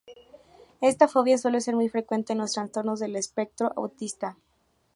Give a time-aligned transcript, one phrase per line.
[0.81, 4.35] Esta fobia suele ser muy frecuente en los trastornos del espectro autista.